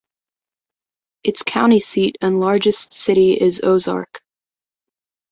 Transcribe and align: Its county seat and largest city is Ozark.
Its 1.23 1.43
county 1.43 1.79
seat 1.79 2.17
and 2.21 2.39
largest 2.39 2.91
city 2.91 3.33
is 3.39 3.61
Ozark. 3.63 4.23